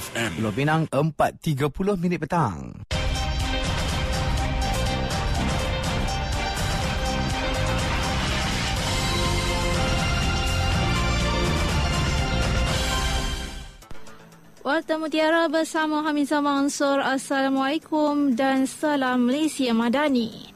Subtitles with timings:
[0.00, 0.40] FM.
[0.40, 2.88] Pulau Pinang 4.30 minit petang.
[14.60, 17.00] Warta Mutiara bersama Hamizah Mansur.
[17.00, 20.49] Assalamualaikum dan salam Malaysia Madani.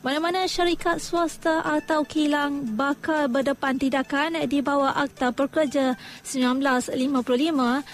[0.00, 5.92] Mana-mana syarikat swasta atau kilang bakal berdepan tindakan di bawah Akta Pekerja
[6.24, 6.96] 1955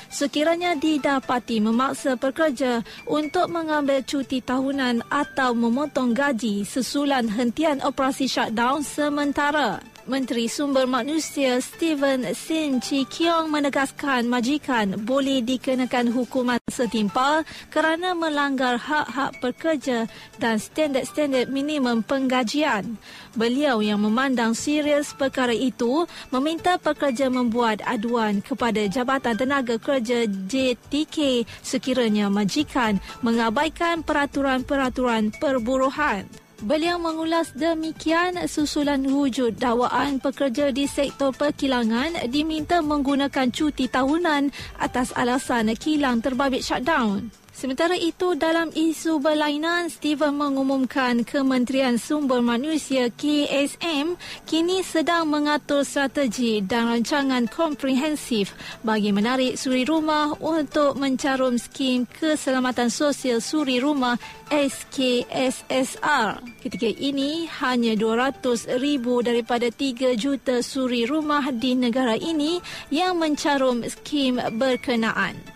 [0.07, 8.86] sekiranya didapati memaksa pekerja untuk mengambil cuti tahunan atau memotong gaji sesulan hentian operasi shutdown
[8.86, 9.96] sementara.
[10.07, 17.43] Menteri Sumber Manusia Steven Sin Chi Kiong menegaskan majikan boleh dikenakan hukuman setimpal
[17.75, 20.07] kerana melanggar hak-hak pekerja
[20.39, 22.95] dan standard-standard minimum penggajian.
[23.35, 31.43] Beliau yang memandang serius perkara itu meminta pekerja membuat aduan kepada Jabatan Tenaga Kerja JTK
[31.67, 36.45] sekiranya majikan mengabaikan peraturan-peraturan perburuhan.
[36.57, 44.48] Beliau mengulas demikian susulan wujud dakwaan pekerja di sektor perkilangan diminta menggunakan cuti tahunan
[44.81, 47.29] atas alasan kilang terbabit shutdown.
[47.57, 56.61] Sementara itu, dalam isu berlainan, Steven mengumumkan Kementerian Sumber Manusia KSM kini sedang mengatur strategi
[56.61, 58.53] dan rancangan komprehensif
[58.85, 64.20] bagi menarik suri rumah untuk mencarum skim keselamatan sosial suri rumah
[64.53, 66.45] SKSSR.
[66.61, 72.61] Ketika ini, hanya 200 ribu daripada 3 juta suri rumah di negara ini
[72.93, 75.56] yang mencarum skim berkenaan.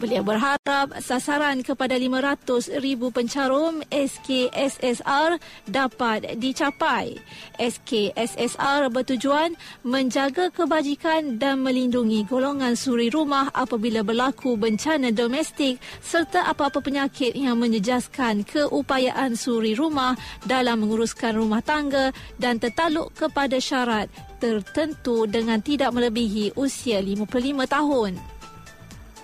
[0.00, 5.36] Beliau berharap sasaran kepada 500 ribu pencarum SKSSR
[5.68, 7.20] dapat dicapai.
[7.60, 9.52] SKSSR bertujuan
[9.84, 17.60] menjaga kebajikan dan melindungi golongan suri rumah apabila berlaku bencana domestik serta apa-apa penyakit yang
[17.60, 20.16] menjejaskan keupayaan suri rumah
[20.48, 24.08] dalam menguruskan rumah tangga dan tertaluk kepada syarat
[24.40, 28.31] tertentu dengan tidak melebihi usia 55 tahun.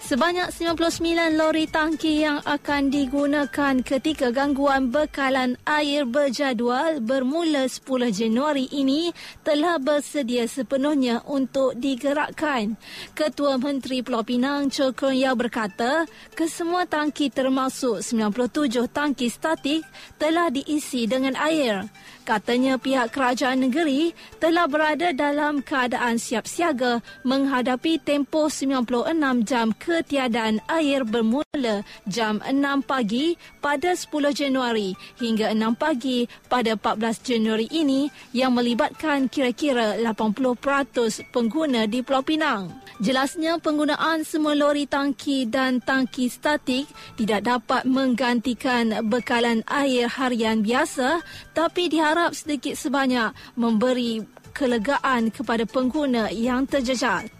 [0.09, 8.73] Sebanyak 99 lori tangki yang akan digunakan ketika gangguan bekalan air berjadual bermula 10 Januari
[8.73, 9.13] ini
[9.45, 12.81] telah bersedia sepenuhnya untuk digerakkan.
[13.13, 19.85] Ketua Menteri Pulau Pinang Cho Kun Yao berkata, kesemua tangki termasuk 97 tangki statik
[20.17, 21.85] telah diisi dengan air.
[22.29, 30.61] Katanya pihak kerajaan negeri telah berada dalam keadaan siap siaga menghadapi tempoh 96 jam ketiadaan
[30.69, 33.33] air bermula jam 6 pagi
[33.65, 41.89] pada 10 Januari hingga 6 pagi pada 14 Januari ini yang melibatkan kira-kira 80% pengguna
[41.89, 42.69] di Pulau Pinang.
[43.01, 46.85] Jelasnya penggunaan semua lori tangki dan tangki statik
[47.15, 51.23] tidak dapat menggantikan bekalan air harian biasa
[51.55, 57.31] tapi diharapkan harap sedikit sebanyak memberi kelegaan kepada pengguna yang terjejas.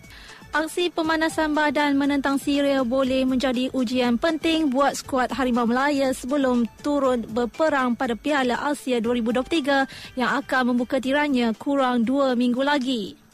[0.55, 7.27] Aksi pemanasan badan menentang Syria boleh menjadi ujian penting buat skuad Harimau Melaya sebelum turun
[7.27, 13.28] berperang pada Piala Asia 2023 yang akan membuka tiranya kurang dua minggu lagi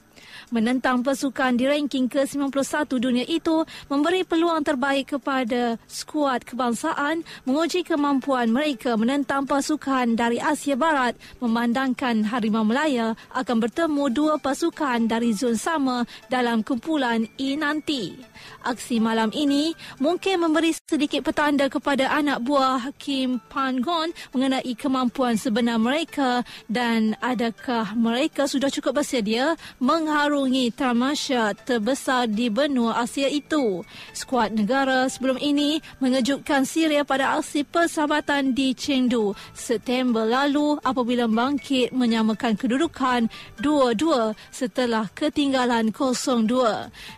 [0.55, 8.55] menentang pasukan di ranking ke-91 dunia itu memberi peluang terbaik kepada skuad kebangsaan menguji kemampuan
[8.55, 15.59] mereka menentang pasukan dari Asia Barat memandangkan Harimau Melaya akan bertemu dua pasukan dari zon
[15.59, 18.15] sama dalam kumpulan E nanti.
[18.63, 25.81] Aksi malam ini mungkin memberi sedikit petanda kepada anak buah Kim Pan-gon mengenai kemampuan sebenar
[25.81, 33.84] mereka dan adakah mereka sudah cukup bersedia mengharungi tamasya terbesar di benua Asia itu.
[34.16, 41.93] Skuad negara sebelum ini mengejutkan Syria pada aksi persahabatan di Chengdu September lalu apabila bangkit
[41.93, 43.28] menyamakan kedudukan
[43.60, 46.49] 2-2 setelah ketinggalan 0-2.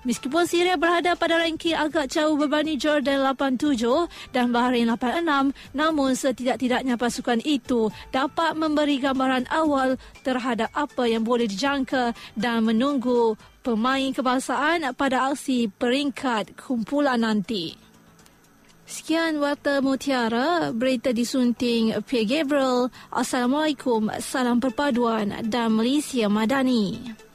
[0.02, 3.78] Meskipun Syria berada pada ranking agak jauh berbanding Jordan 87
[4.34, 9.94] dan Bahrain 86 namun setidak-tidaknya pasukan itu dapat memberi gambaran awal
[10.26, 13.05] terhadap apa yang boleh dijangka dan menunggu
[13.62, 17.74] pemain kebangsaan pada aksi peringkat kumpulan nanti.
[18.86, 22.86] Sekian Warta Mutiara, berita disunting Pierre Gabriel.
[23.10, 27.25] Assalamualaikum, salam perpaduan dan Malaysia Madani.